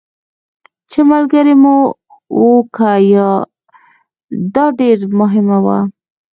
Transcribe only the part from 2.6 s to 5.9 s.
که یا، دا ډېره مهمه وه.